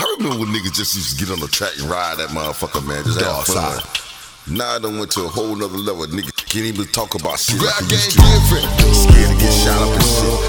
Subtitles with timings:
[0.00, 2.80] I remember when niggas just used to get on the track and ride that motherfucker,
[2.88, 3.04] man.
[3.04, 3.84] Just have fun.
[4.48, 6.06] Now I done went to a whole nother level.
[6.06, 7.60] Nigga can't even talk about shit.
[7.60, 8.64] Rap like game different.
[8.96, 10.40] Scared to get shot up and shit.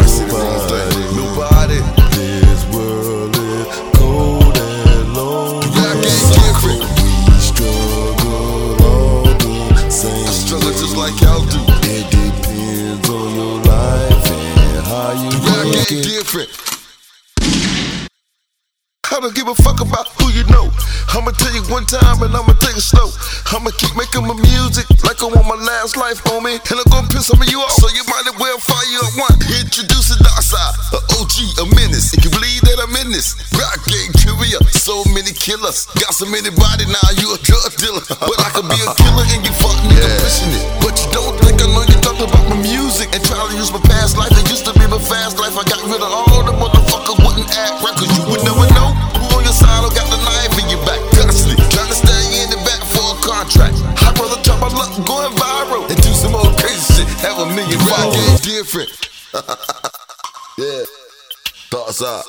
[0.00, 0.88] Might say the wrong thing.
[1.12, 1.76] Nobody.
[2.16, 3.68] This world is
[4.00, 5.68] cold and lonely.
[5.76, 6.80] Rap game different.
[6.88, 10.24] We struggle all the same.
[10.24, 11.60] I struggle just like y'all do.
[11.84, 16.48] It depends on your life and how you Rap work game different.
[19.18, 20.70] I don't give a fuck about who you know.
[21.10, 23.10] I'ma tell you one time and I'ma take it slow.
[23.50, 26.54] I'ma keep making my music like I want my last life, homie.
[26.54, 29.10] And I'm gonna piss some of you off, so you might as well fire up
[29.18, 29.34] one.
[29.58, 32.14] Introduce the dark side, a OG, a menace.
[32.14, 35.90] If you believe that I'm in this, rock game career, so many killers.
[35.98, 38.06] Got so many body now, you a drug dealer.
[38.22, 40.62] But I could be a killer and you fuck nigga pushing it.
[40.78, 41.47] But you don't
[57.70, 57.80] shit.
[57.80, 58.40] Have a million followers.
[58.40, 58.90] different.
[60.58, 60.82] yeah.
[61.70, 62.24] Thoughts up.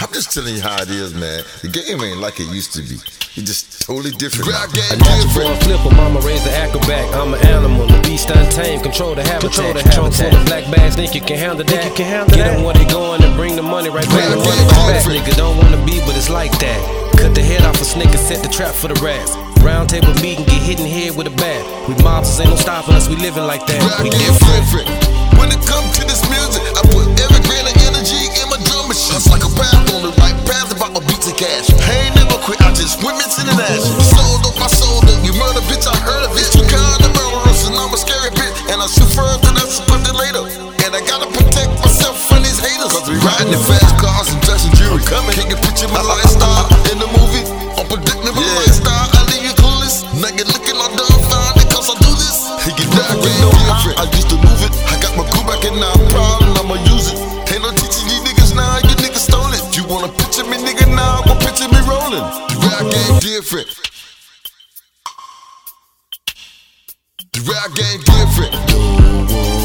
[0.00, 1.42] I'm just telling you how it is, man.
[1.62, 2.98] The game ain't like it used to be.
[3.38, 4.50] It's just totally different.
[4.50, 7.06] Rap game A natural born flipper, mama raised an acrobat.
[7.14, 9.54] I'm an animal, the beast untamed, control the habitat.
[9.54, 11.84] Control the Trunk full of black bags, think you can handle that?
[11.86, 12.54] you can handle Get that?
[12.56, 14.28] them where they going and bring the money right back.
[14.28, 15.04] Rap The money game right back.
[15.06, 15.24] different.
[15.24, 17.07] Nigga don't wanna be, but it's like that.
[17.28, 19.36] Cut the head off a snake and set the trap for the rats.
[19.60, 21.60] Round table meeting, get hit in the head with a bat.
[21.84, 23.84] We mobsters ain't no stopping us, we living like that.
[24.00, 24.88] We different.
[24.88, 24.88] different.
[25.36, 28.88] When it comes to this music, I put every grain of energy in my drum
[28.88, 29.20] machine.
[29.20, 31.68] It's like a path on the right path about my beats and cash.
[31.68, 33.84] I ain't never quit, I just went missing in ash.
[34.08, 35.20] Sold up, I sold up.
[35.20, 36.48] You murder, bitch, I heard of it.
[36.56, 38.56] You kind of murderous, and I'm a scary bitch.
[38.72, 39.68] And I shoot first, and I
[40.08, 40.48] it later.
[40.80, 42.88] And I gotta protect myself from these haters.
[42.88, 45.04] Cause we riding in fast cars and dressing jewelry.
[45.04, 46.47] Coming, can you picture my lifestyle
[53.86, 54.72] I used to move it.
[54.90, 57.18] I got my crew back and now I'm proud and I'ma use it.
[57.54, 59.62] Ain't no teaching you niggas now, you niggas stole it.
[59.76, 62.26] You wanna picture me, nigga, now, well, picture me rolling.
[62.50, 63.68] The rap game different.
[67.32, 69.57] The rap game different.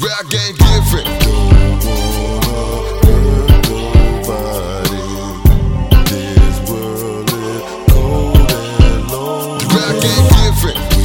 [0.00, 1.06] Rap game different.
[1.22, 1.50] Don't
[2.46, 5.02] wanna nobody.
[6.10, 9.64] This world is cold and lonely.
[9.74, 10.97] Rap game different.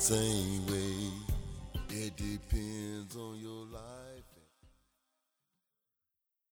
[0.00, 1.12] same way.
[1.90, 4.09] It depends on your life.